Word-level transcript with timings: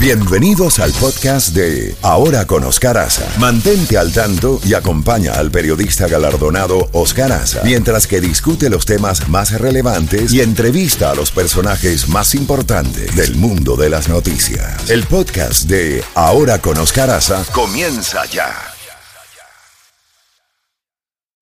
Bienvenidos 0.00 0.78
al 0.78 0.92
podcast 0.92 1.56
de 1.56 1.92
Ahora 2.02 2.46
con 2.46 2.62
Oscar 2.62 2.96
Aza. 2.98 3.28
Mantente 3.40 3.98
al 3.98 4.12
tanto 4.12 4.60
y 4.64 4.74
acompaña 4.74 5.32
al 5.32 5.50
periodista 5.50 6.06
galardonado 6.06 6.88
Oscar 6.92 7.32
Aza 7.32 7.62
mientras 7.64 8.06
que 8.06 8.20
discute 8.20 8.70
los 8.70 8.86
temas 8.86 9.28
más 9.28 9.60
relevantes 9.60 10.32
y 10.32 10.40
entrevista 10.40 11.10
a 11.10 11.16
los 11.16 11.32
personajes 11.32 12.08
más 12.08 12.36
importantes 12.36 13.16
del 13.16 13.34
mundo 13.34 13.74
de 13.74 13.90
las 13.90 14.08
noticias. 14.08 14.88
El 14.88 15.02
podcast 15.02 15.68
de 15.68 16.04
Ahora 16.14 16.60
con 16.60 16.78
Oscar 16.78 17.10
Aza 17.10 17.44
comienza 17.52 18.24
ya. 18.26 18.54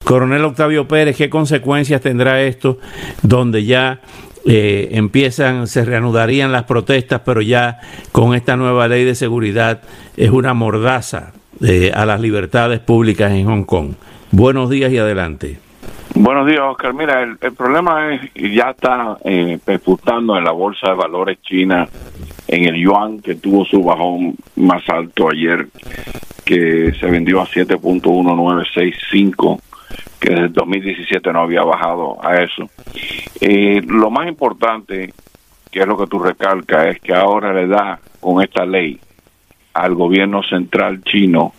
Coronel 0.03 0.45
Octavio 0.47 0.89
Pérez, 0.89 1.17
¿qué 1.17 1.29
consecuencias 1.29 2.01
tendrá 2.01 2.41
esto 2.41 2.79
donde 3.23 3.67
ya 3.67 4.01
eh, 4.47 4.91
empiezan, 4.93 5.67
se 5.67 5.85
reanudarían 5.85 6.53
las 6.53 6.63
protestas, 6.65 7.23
pero 7.25 7.43
ya 7.43 7.81
con 8.13 8.35
esta 8.35 8.57
nueva 8.57 8.87
ley 8.87 9.05
de 9.05 9.17
seguridad 9.17 9.81
es 10.17 10.31
una 10.31 10.55
mordaza 10.55 11.33
eh, 11.65 11.91
a 11.95 12.07
las 12.07 12.21
libertades 12.21 12.79
públicas 12.81 13.33
en 13.33 13.47
Hong 13.47 13.65
Kong. 13.65 13.95
Buenos 14.31 14.71
días 14.71 14.93
y 14.93 14.99
adelante. 14.99 15.59
Buenos 16.15 16.47
días, 16.47 16.61
Oscar. 16.61 16.95
Mira, 16.95 17.23
el, 17.23 17.37
problema 17.53 18.15
es 18.15 18.21
ya 18.35 18.71
está 18.71 19.19
eh, 19.25 19.59
en 19.67 20.45
la 20.45 20.53
bolsa 20.53 20.91
de 20.91 20.95
valores 20.95 21.43
china 21.43 21.89
en 22.49 22.65
el 22.65 22.77
yuan 22.77 23.21
que 23.21 23.35
tuvo 23.35 23.65
su 23.65 23.83
bajón 23.83 24.37
más 24.55 24.89
alto 24.89 25.29
ayer, 25.29 25.67
que 26.45 26.95
se 26.99 27.07
vendió 27.07 27.41
a 27.41 27.47
7.1965 27.47 29.61
que 30.21 30.31
desde 30.31 30.45
el 30.47 30.53
2017 30.53 31.33
no 31.33 31.43
había 31.43 31.63
bajado 31.63 32.17
a 32.25 32.43
eso. 32.43 32.69
Eh, 33.41 33.83
lo 33.87 34.11
más 34.11 34.29
importante, 34.29 35.13
que 35.71 35.81
es 35.81 35.87
lo 35.87 35.97
que 35.97 36.07
tú 36.07 36.19
recalcas, 36.19 36.87
es 36.87 37.01
que 37.01 37.15
ahora 37.15 37.53
le 37.53 37.67
da 37.67 37.99
con 38.21 38.43
esta 38.43 38.65
ley 38.65 38.99
al 39.75 39.95
gobierno 39.95 40.43
central 40.43 41.03
chino 41.03 41.53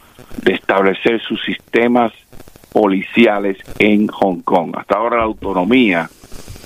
de 0.43 0.53
establecer 0.53 1.21
sus 1.21 1.43
sistemas 1.43 2.11
policiales 2.71 3.57
en 3.79 4.07
Hong 4.07 4.41
Kong. 4.41 4.73
Hasta 4.75 4.97
ahora 4.97 5.17
la 5.17 5.23
autonomía, 5.23 6.09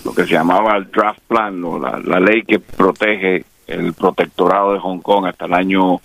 lo 0.06 0.14
que 0.14 0.24
se 0.24 0.34
llamaba 0.34 0.78
el 0.78 0.90
draft 0.90 1.22
plan, 1.28 1.62
la 1.62 2.20
ley 2.20 2.44
que 2.44 2.60
protege 2.60 3.46
el 3.68 3.94
protectorado 3.94 4.74
de 4.74 4.80
Hong 4.80 5.00
Kong 5.00 5.26
hasta 5.26 5.46
el 5.46 5.54
año 5.54 6.02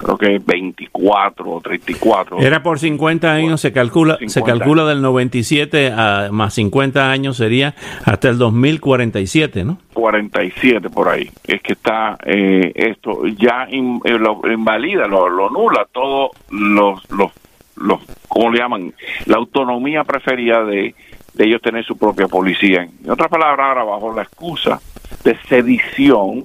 creo 0.00 0.16
que 0.16 0.38
24 0.44 1.50
o 1.50 1.60
34. 1.60 2.38
Era 2.38 2.62
por 2.62 2.78
50 2.78 3.30
años, 3.30 3.60
se 3.60 3.72
calcula 3.72 4.18
se 4.26 4.42
calcula 4.42 4.86
del 4.86 5.02
97 5.02 5.92
a 5.94 6.28
más 6.32 6.54
50 6.54 7.10
años 7.10 7.36
sería 7.36 7.74
hasta 8.04 8.30
el 8.30 8.38
2047, 8.38 9.64
¿no? 9.64 9.78
47 9.92 10.88
por 10.88 11.08
ahí. 11.08 11.30
Es 11.46 11.60
que 11.60 11.74
está 11.74 12.16
eh, 12.24 12.72
esto 12.74 13.26
ya 13.26 13.66
eh, 13.70 14.18
lo 14.18 14.40
invalida, 14.50 15.06
lo, 15.06 15.28
lo 15.28 15.50
nula 15.50 15.86
todos 15.92 16.30
los, 16.50 17.02
los, 17.10 17.30
los, 17.76 18.00
¿cómo 18.28 18.50
le 18.50 18.58
llaman? 18.58 18.94
La 19.26 19.36
autonomía 19.36 20.04
preferida 20.04 20.64
de, 20.64 20.94
de 21.34 21.44
ellos 21.44 21.60
tener 21.60 21.84
su 21.84 21.98
propia 21.98 22.26
policía. 22.26 22.88
En 23.04 23.10
otras 23.10 23.28
palabras, 23.28 23.66
ahora 23.66 23.84
bajo 23.84 24.14
la 24.14 24.22
excusa 24.22 24.80
de 25.24 25.36
sedición, 25.48 26.44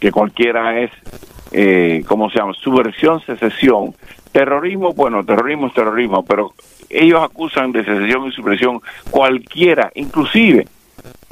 que 0.00 0.10
cualquiera 0.10 0.80
es 0.80 0.90
eh, 1.52 2.04
¿cómo 2.06 2.30
se 2.30 2.38
llama? 2.38 2.54
Subversión, 2.54 3.20
secesión. 3.20 3.94
Terrorismo, 4.32 4.92
bueno, 4.92 5.24
terrorismo 5.24 5.66
es 5.66 5.74
terrorismo, 5.74 6.24
pero 6.24 6.54
ellos 6.88 7.22
acusan 7.22 7.72
de 7.72 7.84
secesión 7.84 8.26
y 8.26 8.32
subversión 8.32 8.80
cualquiera, 9.10 9.90
inclusive 9.94 10.66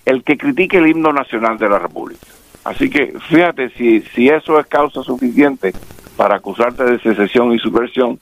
el 0.04 0.24
que 0.24 0.36
critique 0.36 0.78
el 0.78 0.88
himno 0.88 1.12
nacional 1.12 1.58
de 1.58 1.68
la 1.68 1.78
República. 1.78 2.26
Así 2.64 2.90
que 2.90 3.14
fíjate, 3.28 3.70
si, 3.70 4.00
si 4.00 4.28
eso 4.28 4.58
es 4.58 4.66
causa 4.66 5.02
suficiente 5.02 5.72
para 6.16 6.36
acusarte 6.36 6.84
de 6.84 6.98
secesión 6.98 7.52
y 7.52 7.58
subversión, 7.58 8.18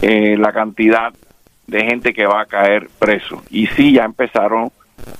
eh, 0.00 0.36
la 0.38 0.52
cantidad 0.52 1.12
de 1.66 1.84
gente 1.84 2.12
que 2.12 2.26
va 2.26 2.42
a 2.42 2.46
caer 2.46 2.88
preso. 2.98 3.42
Y 3.50 3.66
sí, 3.68 3.92
ya 3.92 4.04
empezaron 4.04 4.70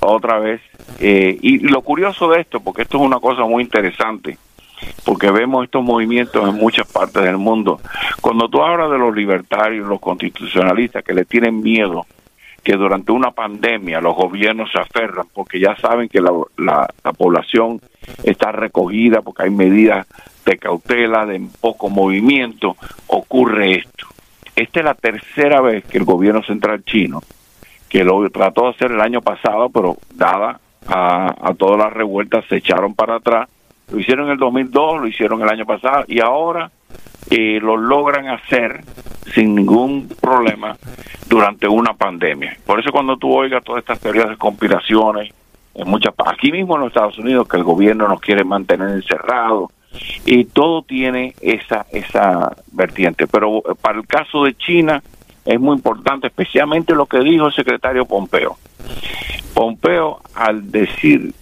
otra 0.01 0.39
vez. 0.39 0.61
Eh, 1.01 1.39
y 1.41 1.59
lo 1.61 1.83
curioso 1.83 2.29
de 2.29 2.41
esto, 2.41 2.61
porque 2.61 2.83
esto 2.83 2.99
es 2.99 3.05
una 3.05 3.19
cosa 3.19 3.45
muy 3.45 3.63
interesante, 3.63 4.39
porque 5.05 5.31
vemos 5.31 5.65
estos 5.65 5.83
movimientos 5.83 6.49
en 6.49 6.55
muchas 6.55 6.91
partes 6.91 7.23
del 7.23 7.39
mundo. 7.39 7.81
Cuando 8.21 8.49
tú 8.49 8.63
hablas 8.63 8.91
de 8.91 8.99
los 8.99 9.15
libertarios, 9.15 9.87
los 9.87 10.01
constitucionalistas 10.01 11.05
que 11.05 11.15
le 11.15 11.25
tienen 11.25 11.61
miedo 11.61 12.07
que 12.63 12.77
durante 12.77 13.11
una 13.13 13.33
pandemia 13.33 14.01
los 14.01 14.15
gobiernos 14.15 14.71
se 14.71 14.79
aferran 14.79 15.27
porque 15.33 15.59
ya 15.59 15.77
saben 15.77 16.09
que 16.09 16.21
la, 16.21 16.31
la, 16.57 17.13
población 17.13 17.81
está 18.23 18.53
recogida 18.53 19.21
porque 19.21 19.45
hay 19.45 19.51
medidas 19.51 20.07
de 20.47 20.59
cautela, 20.59 21.27
de 21.27 21.45
poco 21.61 21.89
movimiento, 21.89 22.77
ocurre 23.09 23.79
esto. 23.79 24.07
Esta 24.55 24.81
es 24.81 24.85
la 24.85 24.95
tercera 24.95 25.61
vez 25.61 25.85
que 25.85 25.99
el 25.99 26.05
gobierno 26.05 26.43
central 26.43 26.85
chino, 26.85 27.21
que 27.89 28.05
lo 28.05 28.29
trató 28.31 28.65
de 28.65 28.71
hacer 28.71 28.93
el 28.93 29.01
año 29.01 29.23
pasado, 29.23 29.69
pero 29.71 29.97
dada 30.15 30.61
a, 30.87 31.35
a 31.41 31.55
todas 31.55 31.79
las 31.79 31.93
revueltas, 31.93 32.45
se 32.49 32.57
echaron 32.57 32.95
para 32.95 33.17
atrás 33.17 33.49
lo 33.91 33.99
hicieron 33.99 34.27
en 34.27 34.33
el 34.33 34.39
2002, 34.39 35.01
lo 35.01 35.07
hicieron 35.07 35.43
el 35.43 35.49
año 35.49 35.67
pasado 35.67 36.05
y 36.09 36.21
ahora 36.21 36.71
eh, 37.31 37.59
lo 37.61 37.77
logran 37.77 38.29
hacer 38.29 38.85
sin 39.35 39.55
ningún 39.55 40.09
problema 40.21 40.77
durante 41.29 41.69
una 41.69 41.95
pandemia. 41.95 42.57
Por 42.67 42.81
eso 42.81 42.91
cuando 42.93 43.17
tú 43.17 43.33
oigas 43.33 43.65
todas 43.65 43.81
estas 43.81 44.01
teorías 44.01 44.29
de 44.29 44.37
conspiraciones, 44.37 45.33
en 45.75 45.89
muchas 45.89 46.13
aquí 46.27 46.53
mismo 46.53 46.75
en 46.75 46.83
los 46.83 46.89
Estados 46.89 47.19
Unidos 47.19 47.49
que 47.49 47.57
el 47.57 47.65
gobierno 47.65 48.07
nos 48.09 48.21
quiere 48.21 48.45
mantener 48.45 48.91
encerrados 48.91 49.71
y 50.27 50.45
todo 50.45 50.83
tiene 50.83 51.35
esa 51.41 51.87
esa 51.93 52.55
vertiente. 52.73 53.27
Pero 53.27 53.59
eh, 53.59 53.75
para 53.81 53.99
el 53.99 54.07
caso 54.07 54.45
de 54.45 54.55
China 54.55 55.03
es 55.45 55.59
muy 55.59 55.77
importante, 55.77 56.29
especialmente 56.29 56.95
lo 56.95 57.07
que 57.07 57.21
dijo 57.21 57.47
el 57.47 57.53
secretario 57.53 58.05
Pompeo. 58.05 58.57
Pompeo 59.55 60.21
al 60.35 60.71
decir 60.71 61.33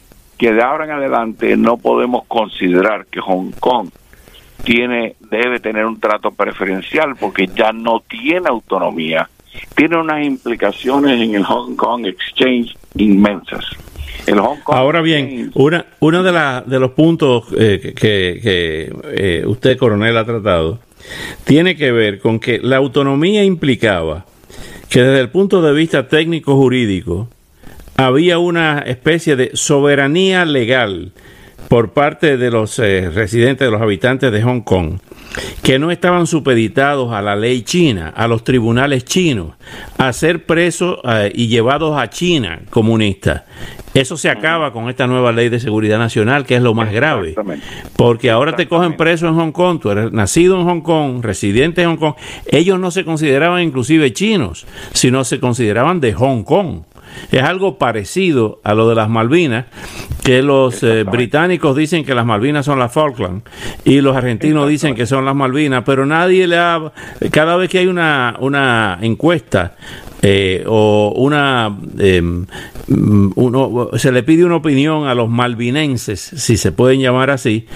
que 0.41 0.55
de 0.55 0.63
ahora 0.63 0.87
en 0.87 0.93
adelante 0.93 1.55
no 1.55 1.77
podemos 1.77 2.25
considerar 2.27 3.05
que 3.11 3.21
Hong 3.21 3.51
Kong 3.61 3.91
tiene 4.65 5.17
debe 5.31 5.61
tener 5.61 5.85
un 5.85 6.01
trato 6.01 6.31
preferencial 6.31 7.15
porque 7.21 7.47
ya 7.47 7.73
no 7.73 8.03
tiene 8.09 8.49
autonomía. 8.49 9.29
Tiene 9.75 9.99
unas 9.99 10.25
implicaciones 10.25 11.21
en 11.21 11.35
el 11.35 11.45
Hong 11.45 11.77
Kong 11.77 12.07
Exchange 12.07 12.75
inmensas. 12.95 13.67
Ahora 14.65 15.03
bien, 15.03 15.51
una, 15.55 15.85
uno 16.01 16.23
de, 16.23 16.33
la, 16.33 16.63
de 16.67 16.81
los 16.81 16.93
puntos 16.93 17.45
eh, 17.59 17.93
que, 17.95 18.41
que 18.43 18.93
eh, 19.11 19.45
usted, 19.47 19.77
coronel, 19.77 20.17
ha 20.17 20.25
tratado 20.25 20.79
tiene 21.45 21.77
que 21.77 21.93
ver 21.93 22.19
con 22.19 22.41
que 22.41 22.61
la 22.63 22.77
autonomía 22.77 23.45
implicaba 23.45 24.25
que 24.89 25.03
desde 25.03 25.21
el 25.21 25.29
punto 25.29 25.61
de 25.61 25.73
vista 25.73 26.09
técnico-jurídico, 26.09 27.29
había 28.07 28.39
una 28.39 28.79
especie 28.79 29.37
de 29.37 29.51
soberanía 29.53 30.47
legal 30.47 31.13
por 31.69 31.93
parte 31.93 32.39
de 32.39 32.51
los 32.51 32.79
eh, 32.79 33.11
residentes, 33.11 33.67
de 33.67 33.71
los 33.71 33.83
habitantes 33.83 34.33
de 34.33 34.43
Hong 34.43 34.63
Kong, 34.63 34.99
que 35.63 35.79
no 35.79 35.91
estaban 35.91 36.27
supeditados 36.27 37.13
a 37.13 37.21
la 37.21 37.37
ley 37.37 37.63
china, 37.63 38.09
a 38.17 38.27
los 38.27 38.43
tribunales 38.43 39.05
chinos, 39.05 39.55
a 39.99 40.13
ser 40.15 40.47
presos 40.47 40.99
eh, 41.05 41.31
y 41.35 41.49
llevados 41.49 42.01
a 42.01 42.09
China 42.09 42.63
comunista. 42.71 43.45
Eso 43.93 44.17
se 44.17 44.31
acaba 44.31 44.73
con 44.73 44.89
esta 44.89 45.07
nueva 45.07 45.31
ley 45.33 45.49
de 45.51 45.61
seguridad 45.61 45.99
nacional, 45.99 46.47
que 46.47 46.57
es 46.57 46.63
lo 46.63 46.75
más 46.75 46.93
grave. 46.93 47.35
Porque 47.97 48.31
ahora 48.31 48.57
te 48.57 48.67
cogen 48.67 48.97
preso 48.97 49.29
en 49.29 49.35
Hong 49.35 49.53
Kong, 49.53 49.79
tú 49.81 49.91
eres 49.91 50.11
nacido 50.11 50.59
en 50.59 50.67
Hong 50.67 50.81
Kong, 50.81 51.23
residente 51.23 51.83
en 51.83 51.91
Hong 51.91 51.97
Kong. 51.99 52.15
Ellos 52.47 52.81
no 52.81 52.91
se 52.93 53.05
consideraban 53.05 53.63
inclusive 53.63 54.13
chinos, 54.13 54.67
sino 54.93 55.23
se 55.25 55.39
consideraban 55.39 56.01
de 56.01 56.15
Hong 56.15 56.45
Kong. 56.45 56.83
Es 57.31 57.43
algo 57.43 57.79
parecido 57.79 58.61
a 58.65 58.75
lo 58.75 58.89
de 58.89 58.95
las 58.95 59.09
Malvinas, 59.09 59.67
que 60.23 60.43
los 60.43 60.83
eh, 60.83 61.05
británicos 61.05 61.77
dicen 61.77 62.05
que 62.05 62.15
las 62.15 62.27
Malvinas 62.27 62.67
son 62.67 62.79
las 62.79 62.93
Falkland 62.93 63.43
y 63.85 64.01
los 64.01 64.17
argentinos 64.17 64.69
dicen 64.69 64.95
que 64.95 65.07
son 65.07 65.25
las 65.25 65.35
Malvinas, 65.35 65.83
pero 65.85 66.07
nadie 66.07 66.47
le 66.47 66.59
ha... 66.59 66.93
Cada 67.31 67.57
vez 67.57 67.71
que 67.71 67.79
hay 67.79 67.87
una, 67.87 68.37
una 68.41 68.99
encuesta 69.01 69.75
eh, 70.23 70.65
o 70.67 71.13
una 71.17 71.77
em, 71.99 72.47
uno, 72.89 73.91
se 73.95 74.13
le 74.13 74.23
pide 74.23 74.45
una 74.45 74.57
opinión 74.57 75.07
a 75.07 75.15
los 75.15 75.29
malvinenses, 75.29 76.21
si 76.21 76.57
se 76.57 76.73
pueden 76.73 77.01
llamar 77.01 77.31
así, 77.31 77.67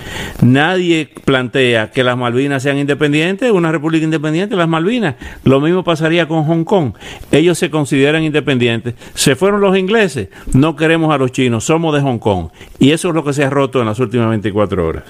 nadie 0.42 1.08
plantea 1.24 1.90
que 1.90 2.02
las 2.02 2.16
Malvinas 2.16 2.62
sean 2.62 2.78
independientes, 2.78 3.50
una 3.50 3.72
república 3.72 4.04
independiente, 4.04 4.56
las 4.56 4.68
Malvinas. 4.68 5.16
Lo 5.44 5.60
mismo 5.60 5.84
pasaría 5.84 6.26
con 6.26 6.44
Hong 6.44 6.64
Kong. 6.64 6.94
Ellos 7.30 7.58
se 7.58 7.70
consideran 7.70 8.22
independientes. 8.22 8.94
Se 9.14 9.36
fueron 9.36 9.60
los 9.60 9.76
ingleses, 9.76 10.28
no 10.52 10.76
queremos 10.76 11.14
a 11.14 11.18
los 11.18 11.32
chinos, 11.32 11.64
somos 11.64 11.94
de 11.94 12.00
Hong 12.00 12.18
Kong. 12.18 12.48
Y 12.78 12.90
eso 12.92 13.08
es 13.08 13.14
lo 13.14 13.24
que 13.24 13.32
se 13.32 13.44
ha 13.44 13.50
roto 13.50 13.80
en 13.80 13.86
las 13.86 14.00
últimas 14.00 14.28
24 14.30 14.86
horas. 14.86 15.04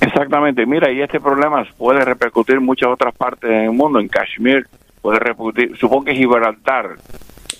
Exactamente, 0.00 0.64
mira, 0.64 0.92
y 0.92 1.00
este 1.00 1.20
problema 1.20 1.64
puede 1.76 2.04
repercutir 2.04 2.56
en 2.56 2.64
muchas 2.64 2.88
otras 2.88 3.14
partes 3.14 3.50
del 3.50 3.72
mundo, 3.72 3.98
en 3.98 4.08
Kashmir, 4.08 4.66
puede 5.08 5.20
repercutir, 5.20 5.74
supongo 5.78 6.04
que 6.04 6.14
Gibraltar, 6.14 6.96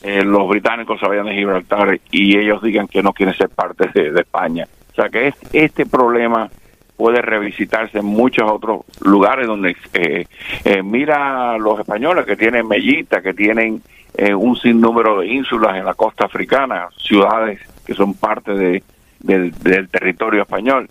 eh, 0.02 0.22
los 0.22 0.46
británicos 0.50 1.00
se 1.00 1.08
vayan 1.08 1.24
de 1.24 1.32
Gibraltar 1.32 1.98
y 2.10 2.36
ellos 2.36 2.62
digan 2.62 2.86
que 2.86 3.02
no 3.02 3.14
quieren 3.14 3.34
ser 3.34 3.48
parte 3.48 3.88
de, 3.94 4.20
España. 4.20 4.66
O 4.92 4.94
sea 4.94 5.08
que 5.08 5.28
es, 5.28 5.34
este 5.54 5.86
problema 5.86 6.50
puede 6.94 7.22
revisitarse 7.22 8.00
en 8.00 8.04
muchos 8.04 8.50
otros 8.50 8.82
lugares 9.00 9.46
donde 9.46 9.74
eh, 9.94 10.26
eh, 10.62 10.82
mira 10.82 11.56
los 11.56 11.80
españoles 11.80 12.26
que 12.26 12.36
tienen 12.36 12.68
Mellita, 12.68 13.22
que 13.22 13.32
tienen 13.32 13.80
eh, 14.14 14.34
un 14.34 14.54
sinnúmero 14.54 15.20
de 15.20 15.28
ínsulas 15.28 15.74
en 15.78 15.86
la 15.86 15.94
costa 15.94 16.26
africana, 16.26 16.88
ciudades 16.98 17.60
que 17.86 17.94
son 17.94 18.12
parte 18.12 18.52
de, 18.52 18.82
del, 19.20 19.88
territorio 19.88 20.42
español. 20.42 20.86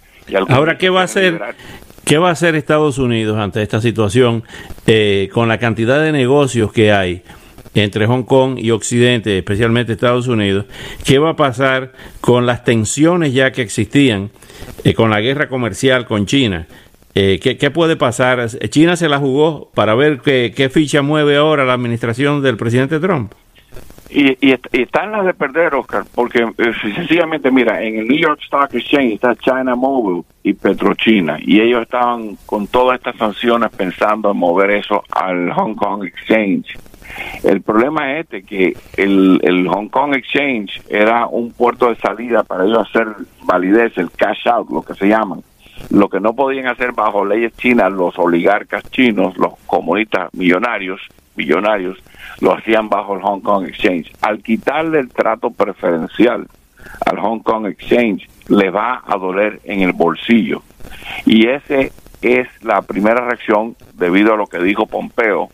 Ahora, 0.50 0.76
¿qué 0.76 0.90
va 0.90 1.02
a 1.02 1.04
hacer? 1.04 1.40
¿Qué 2.08 2.18
va 2.18 2.30
a 2.30 2.32
hacer 2.32 2.56
Estados 2.56 2.98
Unidos 2.98 3.38
ante 3.38 3.62
esta 3.62 3.82
situación 3.82 4.44
con 5.34 5.48
la 5.48 5.58
cantidad 5.60 6.02
de 6.02 6.12
negocios 6.12 6.72
que 6.72 6.92
hay 6.92 7.22
entre 7.76 8.08
Hong 8.08 8.24
Kong 8.24 8.58
y 8.58 8.72
Occidente, 8.72 9.38
especialmente 9.38 9.94
Estados 9.94 10.28
Unidos? 10.28 10.66
¿Qué 11.04 11.20
va 11.20 11.32
a 11.32 11.36
pasar 11.36 11.92
con 12.22 12.46
las 12.46 12.64
tensiones 12.64 13.34
ya 13.34 13.52
que 13.52 13.62
existían 13.62 14.32
eh, 14.84 14.94
con 14.94 15.10
la 15.10 15.22
guerra 15.22 15.50
comercial 15.50 16.06
con 16.06 16.26
China. 16.26 16.68
Eh, 17.16 17.40
¿qué, 17.40 17.72
puede 17.72 17.96
pasar? 17.96 18.48
China 18.70 18.96
se 18.96 19.10
la 19.10 19.18
jugó 19.18 19.72
para 19.74 19.96
ver 19.96 20.20
qué, 20.20 20.70
ficha 20.72 21.02
mueve 21.02 21.36
ahora 21.36 21.66
la 21.66 21.74
administración 21.74 22.44
del 22.44 22.58
presidente 22.58 23.00
Trump. 23.00 23.34
Y, 24.10 24.38
y, 24.48 24.56
están 24.72 25.12
las 25.12 25.26
de 25.26 25.34
perder, 25.34 25.76
Oscar, 25.76 26.04
porque 26.16 26.40
eh, 26.40 26.74
sencillamente, 26.96 27.52
mira, 27.52 27.84
en 27.84 28.00
el 28.00 28.08
New 28.08 28.18
York 28.18 28.40
Stock 28.44 28.74
Exchange 28.74 29.14
está 29.14 29.36
China 29.36 29.76
Mobile 29.76 30.24
y 30.44 30.54
Petrochina, 30.54 31.38
y 31.42 31.60
ellos 31.60 31.82
estaban 31.82 32.38
con 32.46 32.68
todas 32.68 32.98
estas 32.98 33.18
sanciones 33.18 33.70
pensando 33.72 34.32
en 34.32 34.38
mover 34.38 34.72
eso 34.72 35.04
al 35.12 35.52
Hong 35.52 35.76
Kong 35.76 36.06
Exchange. 36.06 36.78
El 37.44 37.62
problema 37.62 38.14
es 38.14 38.26
este, 38.26 38.44
que 38.44 38.76
el, 38.98 39.40
el 39.44 39.68
Hong 39.68 39.90
Kong 39.90 40.16
Exchange 40.16 40.82
era 40.90 41.28
un 41.28 41.52
puerto 41.52 41.90
de 41.90 41.96
salida 41.96 42.44
para 42.44 42.66
ellos 42.66 42.88
hacer 42.88 43.08
validez, 43.44 43.98
el 43.98 44.12
cash 44.12 44.48
out, 44.48 44.70
lo 44.70 44.82
que 44.82 44.94
se 44.94 45.08
llaman. 45.08 45.42
Lo 45.90 46.10
que 46.10 46.20
no 46.20 46.34
podían 46.34 46.68
hacer 46.68 46.92
bajo 46.92 47.24
leyes 47.24 47.56
chinas 47.58 47.92
los 47.92 48.18
oligarcas 48.18 48.84
chinos, 48.90 49.38
los 49.38 49.54
comunistas 49.68 50.34
millonarios, 50.34 51.02
millonarios, 51.38 51.98
lo 52.42 52.54
hacían 52.54 52.90
bajo 52.90 53.16
el 53.16 53.22
Hong 53.22 53.42
Kong 53.42 53.68
Exchange. 53.68 54.12
Al 54.22 54.42
quitarle 54.42 55.00
el 55.00 55.10
trato 55.10 55.52
preferencial 55.52 56.48
al 57.06 57.20
Hong 57.20 57.40
Kong 57.40 57.68
Exchange, 57.68 58.28
le 58.50 58.70
va 58.70 59.04
a 59.06 59.18
doler 59.18 59.60
en 59.64 59.82
el 59.82 59.94
bolsillo. 59.94 60.64
Y 61.26 61.48
ese 61.48 61.92
es 62.22 62.48
la 62.64 62.82
primera 62.82 63.26
reacción 63.26 63.76
debido 63.94 64.34
a 64.34 64.38
lo 64.38 64.48
que 64.48 64.60
dijo 64.60 64.88
Pompeo 64.88 65.50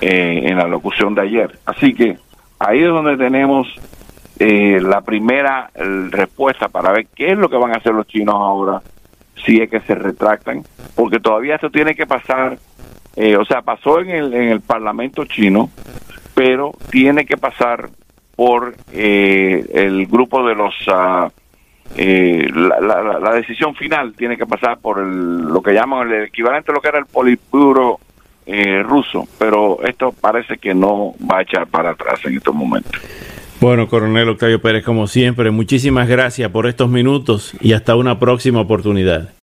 eh, 0.00 0.42
en 0.44 0.56
la 0.56 0.66
locución 0.66 1.14
de 1.14 1.22
ayer. 1.22 1.58
Así 1.64 1.94
que 1.94 2.18
ahí 2.58 2.80
es 2.80 2.88
donde 2.88 3.16
tenemos 3.16 3.68
eh, 4.38 4.80
la 4.80 5.00
primera 5.02 5.70
respuesta 5.74 6.68
para 6.68 6.92
ver 6.92 7.06
qué 7.14 7.32
es 7.32 7.38
lo 7.38 7.48
que 7.48 7.56
van 7.56 7.72
a 7.72 7.78
hacer 7.78 7.94
los 7.94 8.06
chinos 8.06 8.34
ahora 8.34 8.82
si 9.44 9.60
es 9.60 9.70
que 9.70 9.80
se 9.80 9.94
retractan, 9.94 10.62
porque 10.94 11.18
todavía 11.18 11.56
esto 11.56 11.70
tiene 11.70 11.94
que 11.94 12.06
pasar, 12.06 12.58
eh, 13.16 13.36
o 13.36 13.44
sea, 13.44 13.62
pasó 13.62 14.00
en 14.00 14.10
el, 14.10 14.34
en 14.34 14.48
el 14.48 14.60
Parlamento 14.60 15.24
chino, 15.24 15.70
pero 16.34 16.72
tiene 16.90 17.26
que 17.26 17.36
pasar 17.36 17.90
por 18.34 18.74
el 18.92 20.06
grupo 20.06 20.46
de 20.46 20.54
los... 20.54 20.74
Uh, 20.88 21.30
la, 21.94 23.32
decisión 23.34 23.74
final 23.74 24.14
tiene 24.14 24.38
que 24.38 24.46
pasar 24.46 24.78
por 24.78 24.98
lo 24.98 25.60
que 25.60 25.74
llaman 25.74 26.10
el 26.10 26.24
equivalente 26.24 26.70
a 26.70 26.74
lo 26.74 26.80
que 26.80 26.88
era 26.88 26.98
el 26.98 27.04
Politburo 27.04 28.00
eh, 28.44 28.82
ruso, 28.82 29.28
pero 29.38 29.78
esto 29.84 30.12
parece 30.20 30.58
que 30.58 30.74
no 30.74 31.14
va 31.30 31.38
a 31.38 31.42
echar 31.42 31.68
para 31.68 31.90
atrás 31.90 32.18
en 32.24 32.36
estos 32.36 32.54
momentos. 32.54 32.92
Bueno, 33.60 33.86
coronel 33.86 34.30
Octavio 34.30 34.60
Pérez, 34.60 34.84
como 34.84 35.06
siempre, 35.06 35.52
muchísimas 35.52 36.08
gracias 36.08 36.50
por 36.50 36.66
estos 36.66 36.88
minutos 36.88 37.54
y 37.60 37.74
hasta 37.74 37.94
una 37.94 38.18
próxima 38.18 38.60
oportunidad. 38.60 39.32